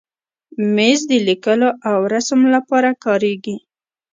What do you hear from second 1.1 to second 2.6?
لیکلو او رسم